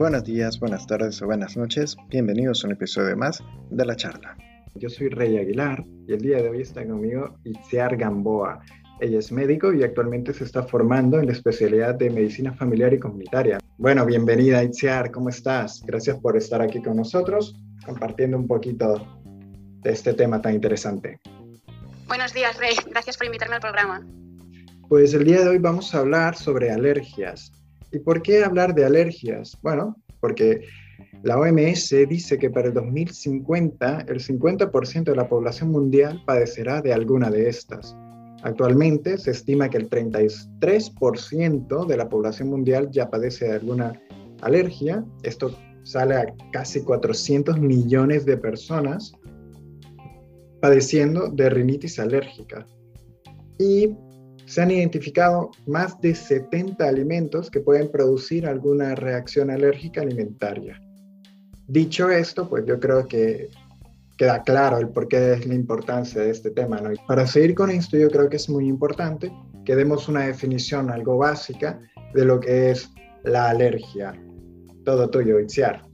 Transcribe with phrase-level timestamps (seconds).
[0.00, 1.94] Buenos días, buenas tardes o buenas noches.
[2.08, 4.34] Bienvenidos a un episodio más de la charla.
[4.74, 8.62] Yo soy Rey Aguilar y el día de hoy está conmigo Itziar Gamboa.
[8.98, 12.98] Ella es médico y actualmente se está formando en la especialidad de medicina familiar y
[12.98, 13.58] comunitaria.
[13.76, 15.82] Bueno, bienvenida Itziar, ¿cómo estás?
[15.84, 19.06] Gracias por estar aquí con nosotros compartiendo un poquito
[19.82, 21.20] de este tema tan interesante.
[22.08, 22.74] Buenos días, Rey.
[22.88, 24.00] Gracias por invitarme al programa.
[24.88, 27.52] Pues el día de hoy vamos a hablar sobre alergias.
[27.92, 29.58] ¿Y por qué hablar de alergias?
[29.62, 30.62] Bueno, porque
[31.22, 36.92] la OMS dice que para el 2050 el 50% de la población mundial padecerá de
[36.92, 37.96] alguna de estas.
[38.42, 44.00] Actualmente se estima que el 33% de la población mundial ya padece de alguna
[44.40, 45.04] alergia.
[45.22, 49.12] Esto sale a casi 400 millones de personas
[50.60, 52.66] padeciendo de rinitis alérgica.
[53.58, 53.94] Y
[54.50, 60.82] se han identificado más de 70 alimentos que pueden producir alguna reacción alérgica alimentaria.
[61.68, 63.48] Dicho esto, pues yo creo que
[64.18, 66.80] queda claro el porqué es la importancia de este tema.
[66.80, 66.90] ¿no?
[67.06, 69.32] Para seguir con esto, yo creo que es muy importante
[69.64, 71.78] que demos una definición algo básica
[72.12, 72.90] de lo que es
[73.22, 74.20] la alergia.
[74.84, 75.84] Todo tuyo, Itziar.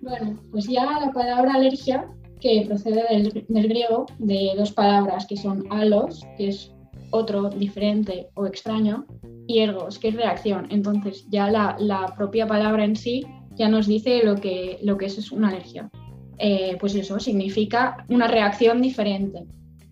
[0.00, 5.36] Bueno, pues ya la palabra alergia, que procede del, del griego, de dos palabras que
[5.36, 6.72] son alos, que es
[7.10, 9.06] otro diferente o extraño,
[9.50, 10.68] y ergos, que es reacción.
[10.70, 15.32] Entonces ya la, propia palabra en sí ya nos dice lo que, lo que es,
[15.32, 15.90] una alergia.
[16.38, 19.44] Eh, pues eso significa una reacción diferente.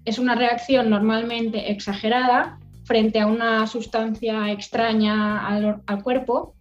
[0.04, 6.54] Es una reacción normalmente exagerada frente a una sustancia extraña al, cuerpo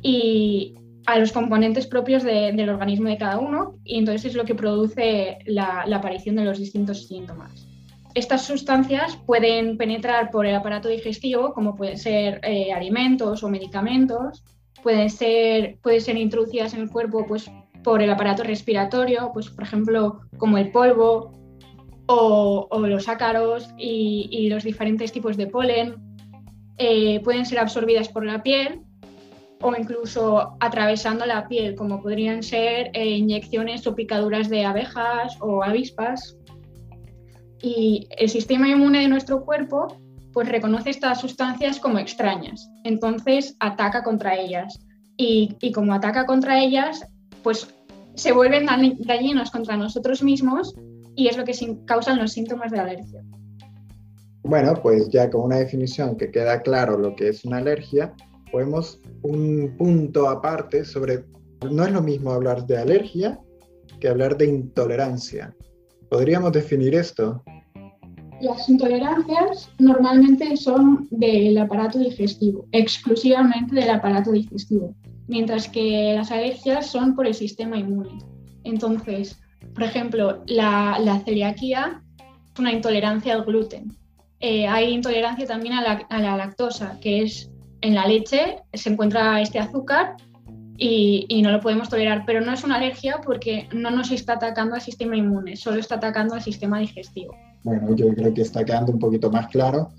[0.00, 0.74] y
[1.06, 4.54] a los componentes propios de, del organismo de cada uno y entonces es lo que
[4.54, 7.66] produce la aparición de los distintos síntomas
[8.16, 14.42] estas sustancias pueden penetrar por el aparato digestivo, como pueden ser eh, alimentos o medicamentos,
[14.82, 17.50] pueden ser, pueden ser introducidas en el cuerpo pues,
[17.84, 21.30] por el aparato respiratorio, pues, por ejemplo, como el polvo
[22.06, 25.96] o, los ácaros y, los diferentes tipos de polen.
[26.78, 28.80] Eh, pueden ser absorbidas por la piel
[29.60, 35.62] o incluso atravesando la piel, como podrían ser eh, inyecciones o picaduras de abejas o
[35.62, 36.36] avispas
[37.62, 39.88] y el sistema inmune de nuestro cuerpo
[40.32, 44.78] pues reconoce estas sustancias como extrañas, entonces ataca contra ellas
[45.16, 47.06] y, como ataca contra ellas
[47.42, 47.74] pues
[48.14, 50.74] se vuelven dañinos contra nosotros mismos
[51.14, 51.54] y es lo que
[51.86, 53.22] causan los síntomas de alergia.
[54.42, 58.14] Bueno, pues ya con una definición que queda claro lo que es una alergia,
[58.52, 61.24] podemos un punto aparte sobre,
[61.70, 63.40] no es lo mismo hablar de alergia
[63.98, 65.54] que hablar de intolerancia.
[66.10, 67.42] ¿Podríamos definir esto?
[68.40, 74.94] Las intolerancias normalmente son del aparato digestivo, exclusivamente del aparato digestivo,
[75.26, 78.18] mientras que las alergias son por el sistema inmune.
[78.64, 79.40] Entonces,
[79.74, 83.96] por ejemplo, la, celiaquía es una intolerancia al gluten.
[84.40, 87.50] Eh, hay intolerancia también a a la, lactosa, que es
[87.80, 90.16] en la leche se encuentra este azúcar
[90.78, 94.34] y, y, no lo podemos tolerar, pero no es una alergia porque no nos está
[94.34, 97.34] atacando al sistema inmune, solo está atacando al sistema digestivo.
[97.62, 99.90] Bueno, yo creo que está quedando un poquito más claro.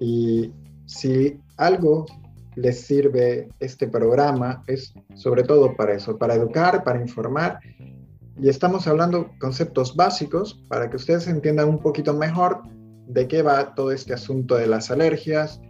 [0.00, 0.50] Y
[0.86, 2.06] si algo
[2.56, 7.60] les sirve este programa es sobre todo para eso, para educar, para informar.
[8.40, 12.62] Y estamos hablando conceptos básicos para que ustedes entiendan un poquito mejor
[13.06, 15.60] de qué va todo este asunto de las alergias,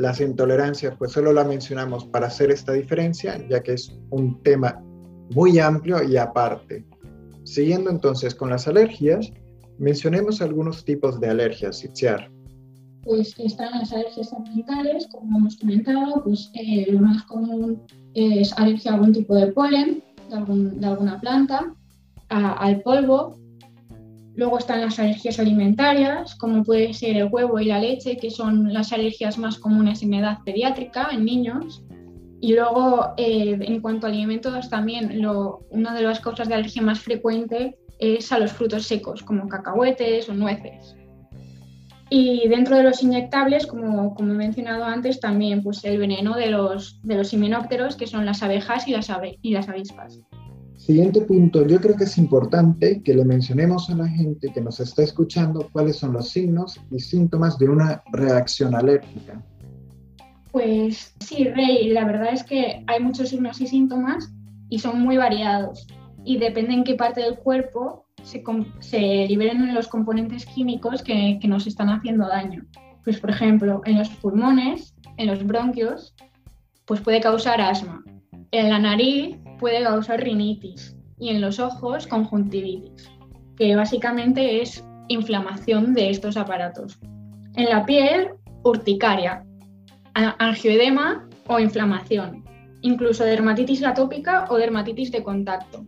[0.00, 4.82] las intolerancias, pues solo la mencionamos para hacer esta diferencia, ya que es un tema
[5.34, 6.84] muy amplio y aparte.
[7.44, 9.32] Siguiendo entonces con las alergias,
[9.80, 12.30] Mencionemos algunos tipos de alergias, Itziar.
[13.02, 17.80] Pues están las alergias ambientales, como hemos comentado, pues eh, lo más común
[18.12, 21.74] es alergia a algún tipo de polen, de, alguna planta,
[22.28, 23.39] al polvo.
[24.40, 28.72] Luego están las alergias alimentarias, como puede ser el huevo y la leche, que son
[28.72, 31.84] las alergias más comunes en edad pediátrica, en niños.
[32.40, 36.80] Y luego, eh, en cuanto a alimentos, también lo, una de las causas de alergia
[36.80, 40.96] más frecuente es a los frutos secos, como cacahuetes o nueces.
[42.08, 46.46] Y dentro de los inyectables, como, como he mencionado antes, también pues, el veneno de
[46.46, 50.18] los, de los himenópteros, que son las abejas y las, y las avispas.
[50.90, 54.80] Siguiente punto, yo creo que es importante que le mencionemos a la gente que nos
[54.80, 59.40] está escuchando cuáles son los signos y síntomas de una reacción alérgica.
[60.50, 64.32] Pues sí, Rey, la verdad es que hay muchos signos y síntomas
[64.68, 65.86] y son muy variados
[66.24, 68.42] y depende en qué parte del cuerpo se,
[68.80, 72.66] se liberen los componentes químicos que, que, nos están haciendo daño.
[73.04, 76.16] Pues, por ejemplo, en los pulmones, en los bronquios,
[76.84, 78.02] pues puede causar asma.
[78.50, 83.08] En la nariz puede causar rinitis y en los ojos conjuntivitis,
[83.56, 86.98] que básicamente es inflamación de estos aparatos.
[87.54, 88.30] En la piel,
[88.64, 89.44] urticaria,
[90.14, 92.44] angioedema o inflamación,
[92.80, 95.84] incluso dermatitis atópica o dermatitis de contacto.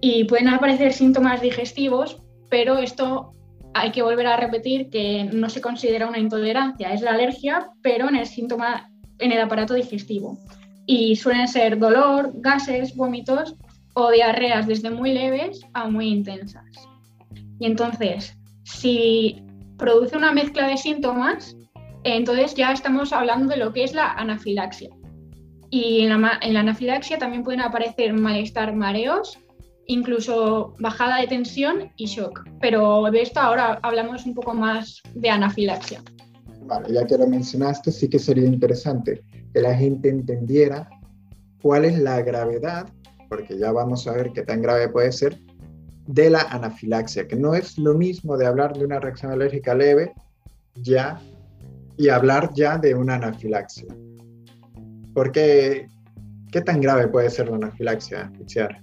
[0.00, 3.32] Y pueden aparecer síntomas digestivos, pero esto
[3.74, 8.08] hay que volver a repetir que no se considera una intolerancia, es la alergia, pero
[8.08, 10.38] en el síntoma, en el aparato digestivo.
[10.86, 13.56] Y suelen ser dolor, gases, vómitos
[13.94, 16.64] o diarreas desde muy leves a muy intensas.
[17.58, 19.42] Y entonces, si
[19.78, 21.56] produce una mezcla de síntomas,
[22.04, 24.90] entonces ya estamos hablando de lo que es la anafilaxia.
[25.70, 29.38] Y en la, anafilaxia también pueden aparecer malestar, mareos,
[29.86, 32.44] incluso bajada de tensión y shock.
[32.60, 36.02] Pero de esto ahora hablamos un poco más de anafilaxia.
[36.66, 39.22] Vale, ya que lo mencionaste, sí que sería interesante
[39.52, 40.88] que la gente entendiera
[41.62, 42.88] cuál es la gravedad,
[43.28, 45.38] porque ya vamos a ver qué tan grave puede ser,
[46.06, 50.12] de la anafilaxia, que no es lo mismo de hablar de una reacción alérgica leve
[50.82, 51.20] ya
[51.96, 53.86] y hablar ya de una anafilaxia.
[55.14, 55.88] Porque,
[56.52, 58.82] ¿qué tan grave puede ser la anafilaxia, Itziar?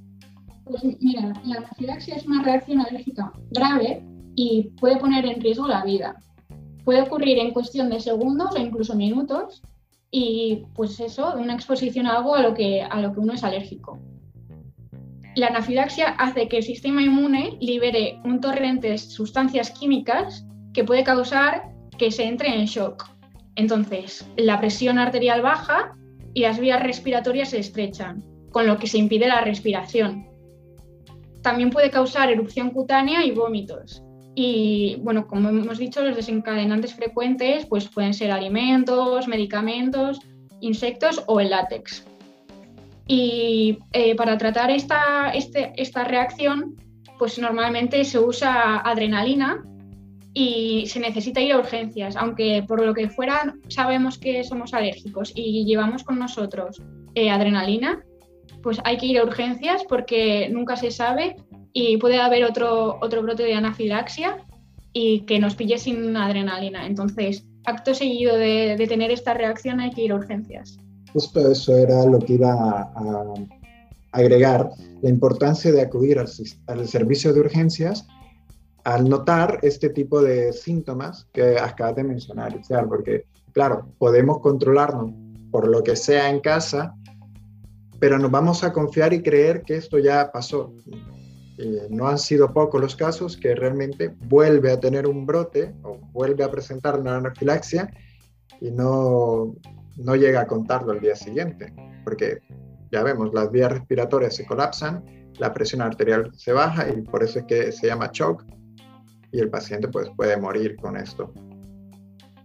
[0.65, 4.03] Pues mira, la anafilaxia es una reacción alérgica grave
[4.35, 6.15] y puede poner en riesgo la vida.
[6.83, 9.61] Puede ocurrir en cuestión de segundos o incluso minutos
[10.11, 13.43] y pues eso, una exposición a algo a lo que, a lo que uno es
[13.43, 13.99] alérgico.
[15.35, 21.03] La anafilaxia hace que el sistema inmune libere un torrente de sustancias químicas que puede
[21.03, 23.09] causar que se entre en shock.
[23.55, 25.95] Entonces, la presión arterial baja
[26.35, 30.33] y las vías respiratorias se estrechan, con lo que se impide la respiración
[31.43, 34.01] también puede causar erupción cutánea y vómitos.
[34.35, 40.19] Y bueno, como hemos dicho, los desencadenantes frecuentes pues pueden ser alimentos, medicamentos,
[40.59, 42.05] insectos o el látex.
[43.07, 46.75] Y eh, para tratar esta, este, esta reacción,
[47.19, 49.63] pues normalmente se usa adrenalina
[50.33, 55.31] y se necesita ir a urgencias, aunque por lo que fuera sabemos que somos alérgicos
[55.35, 56.81] y llevamos con nosotros
[57.13, 58.03] eh, adrenalina,
[58.63, 61.35] pues hay que ir a urgencias porque nunca se sabe
[61.73, 64.37] y puede haber otro, otro brote de anafilaxia
[64.93, 66.85] y que nos pille sin adrenalina.
[66.85, 70.77] Entonces, acto seguido de, tener esta reacción hay que ir a urgencias.
[71.11, 73.33] Justo eso era lo que iba a,
[74.11, 74.69] agregar,
[75.01, 76.27] la importancia de acudir al,
[76.67, 78.07] al, servicio de urgencias
[78.83, 85.11] al notar este tipo de síntomas que acabas de mencionar, porque claro, podemos controlarnos
[85.51, 86.95] por lo que sea en casa,
[87.99, 90.73] pero nos vamos a confiar y creer que esto ya pasó.
[91.89, 96.43] No han sido pocos los casos que realmente vuelve a tener un brote o vuelve
[96.43, 97.91] a presentar una anafilaxia
[98.59, 99.55] y no,
[99.97, 101.73] no llega a contarlo al día siguiente,
[102.03, 102.39] porque
[102.91, 105.03] ya vemos, las vías respiratorias se colapsan,
[105.39, 108.43] la presión arterial se baja y por eso es que se llama shock
[109.31, 111.33] y el paciente pues puede morir con esto.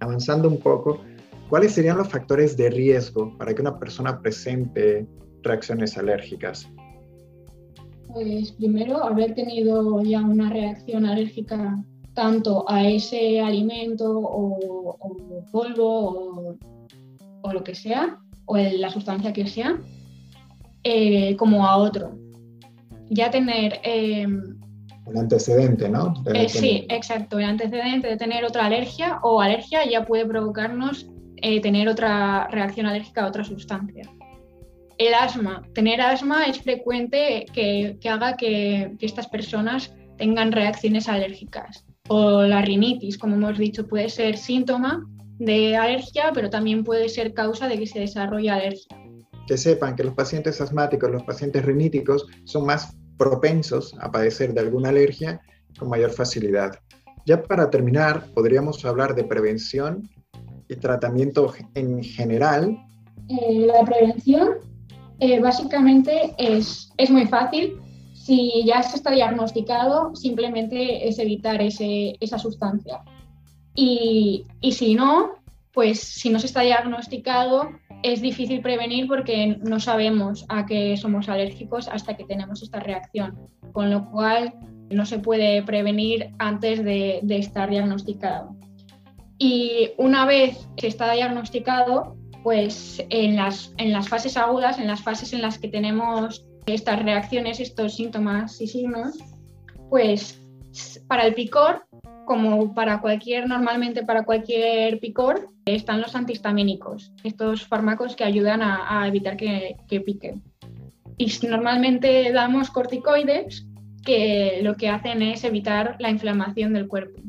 [0.00, 1.00] Avanzando un poco,
[1.48, 5.06] ¿cuáles serían los factores de riesgo para que una persona presente
[5.42, 6.68] reacciones alérgicas?
[8.12, 11.82] Pues primero, haber tenido ya una reacción alérgica
[12.14, 16.56] tanto a ese alimento o, polvo
[17.42, 19.78] o, lo que sea, o la sustancia que sea,
[20.84, 22.18] eh, como a otro.
[23.10, 23.80] Ya tener...
[23.84, 24.58] Em,
[25.06, 26.14] un antecedente, ¿no?
[26.34, 27.38] Eh, sí, exacto.
[27.38, 32.86] El antecedente de tener otra alergia o alergia ya puede provocarnos eh, tener otra reacción
[32.86, 34.02] alérgica a otra sustancia
[34.98, 35.62] el asma.
[35.74, 41.84] Tener asma es frecuente que, haga que, estas personas tengan reacciones alérgicas.
[42.08, 45.06] O la rinitis, como hemos dicho, puede ser síntoma
[45.38, 48.88] de alergia, pero también puede ser causa de que se desarrolle alergia.
[49.46, 54.60] Que sepan que los pacientes asmáticos, los pacientes riníticos, son más propensos a padecer de
[54.60, 55.40] alguna alergia
[55.78, 56.78] con mayor facilidad.
[57.24, 60.08] Ya para terminar, podríamos hablar de prevención
[60.68, 62.76] y tratamiento en general.
[63.28, 64.56] Eh, la prevención
[65.20, 67.80] eh, básicamente es, es, muy fácil.
[68.14, 73.00] Si ya se está diagnosticado, simplemente es evitar ese, esa sustancia.
[73.74, 75.30] Y, y, si no,
[75.72, 77.70] pues si no se está diagnosticado,
[78.02, 83.48] es difícil prevenir porque no sabemos a qué somos alérgicos hasta que tenemos esta reacción.
[83.72, 84.54] Con lo cual,
[84.90, 88.56] no se puede prevenir antes de, de estar diagnosticado.
[89.38, 95.02] Y una vez que está diagnosticado, pues en las, en las fases agudas, en las
[95.02, 99.18] fases en las que tenemos estas reacciones, estos síntomas y signos,
[99.90, 100.40] pues
[101.06, 101.86] para el picor
[102.24, 109.06] como para cualquier, normalmente para cualquier picor, están los antihistamínicos, estos fármacos que ayudan a,
[109.08, 110.42] evitar que, que piquen.
[111.16, 113.66] Y normalmente damos corticoides
[114.04, 117.20] que lo que hacen es evitar la inflamación del cuerpo.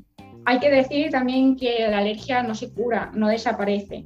[0.45, 4.05] Hay que decir también que la alergia no se cura, no desaparece.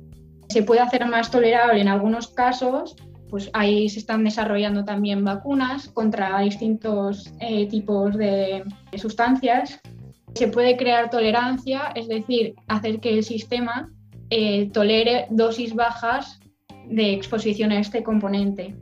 [0.53, 2.95] Se puede hacer más tolerable en algunos casos,
[3.31, 8.63] pues ahí se están desarrollando también vacunas contra distintos eh, tipos de
[8.95, 9.81] sustancias.
[10.35, 13.89] Se puede crear tolerancia, es decir, hacer que el sistema
[14.29, 16.39] eh, tolere dosis bajas
[16.87, 18.75] de exposición a este componente.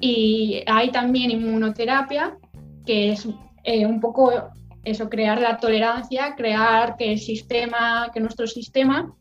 [0.00, 2.36] Y hay también inmunoterapia,
[2.84, 3.26] que es
[3.62, 4.30] eh, un poco
[4.84, 9.14] eso, crear la tolerancia, crear que el sistema, que nuestro sistema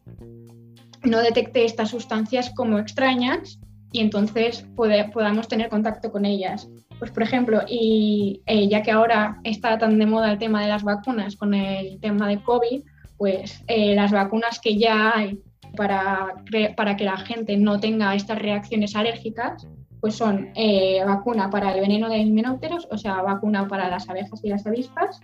[1.03, 3.59] no detecte estas sustancias como extrañas
[3.91, 6.67] y entonces podamos tener contacto con ellas.
[6.99, 10.69] Pues por ejemplo, y eh, ya que ahora está tan de moda el tema de
[10.69, 12.81] las vacunas con el tema de COVID,
[13.17, 15.39] pues eh, las vacunas que ya hay
[15.77, 16.33] para,
[16.75, 19.67] para que la gente no tenga estas reacciones alérgicas,
[20.01, 24.43] pues son eh, vacuna para el veneno de himenópteros, o sea, vacuna para las abejas
[24.43, 25.19] y las avispas,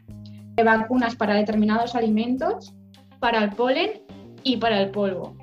[0.63, 2.74] vacunas para determinados alimentos,
[3.19, 4.01] para el polen
[4.43, 5.38] y para el polvo.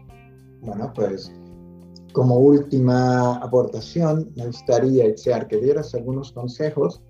[0.61, 1.33] Bueno, pues
[2.13, 7.03] como última aportación, me gustaría, Itziar, que dieras algunos consejos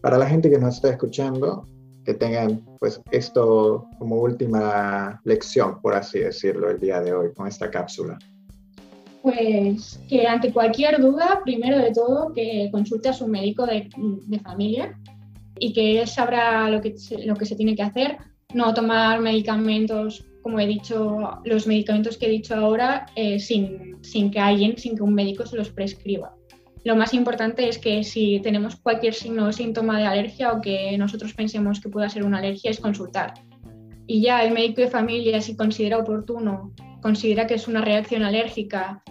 [0.00, 1.66] para la gente que nos está escuchando,
[2.04, 7.46] que tengan pues esto como última lección, por así decirlo, el día de hoy con
[7.46, 8.18] esta cápsula.
[9.20, 14.40] Pues que ante cualquier duda, primero de todo, que consulte a su médico de, de
[14.40, 14.98] familia
[15.58, 18.16] y que él sabrá lo que, lo que se tiene que hacer,
[18.54, 24.30] no tomar medicamentos, como he dicho, los medicamentos que he dicho ahora, eh, sin, sin
[24.30, 26.36] que alguien, sin que un médico se los prescriba.
[26.84, 30.96] Lo más importante es que si tenemos cualquier signo o síntoma de alergia o que
[30.98, 33.34] nosotros pensemos que pueda ser una alergia, es consultar.
[34.06, 36.72] Y ya el médico de familia, si considera oportuno,
[37.02, 39.02] considera que es una reacción alérgica,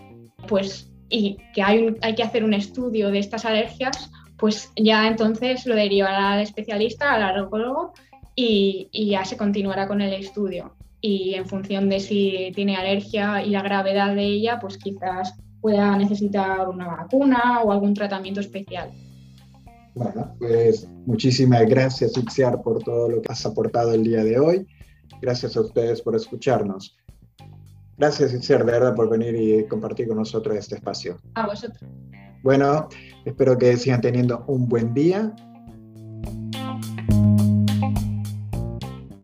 [0.48, 5.66] pues y que hay, hay que hacer un estudio de estas alergias, pues ya entonces
[5.66, 7.92] lo derivará al especialista, al alergólogo,
[8.38, 10.75] y, y, ya se continuará con el estudio.
[11.08, 15.96] Y en función de si tiene alergia y la gravedad de ella, pues quizás pueda
[15.96, 18.90] necesitar una vacuna o algún tratamiento especial.
[19.94, 24.68] Bueno, pues muchísimas gracias, Ixiar, por todo lo que has aportado el día de hoy.
[25.22, 26.98] Gracias a ustedes por escucharnos.
[28.00, 31.20] Gracias, Itziar, de verdad, por venir y compartir con nosotros este espacio.
[31.36, 31.88] A vosotros.
[32.42, 32.90] Bueno,
[33.26, 35.36] espero que sigan teniendo un buen día